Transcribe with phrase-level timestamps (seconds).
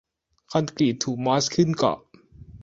[0.51, 1.99] คอนกรีตถูกมอสขึ้นเกาะ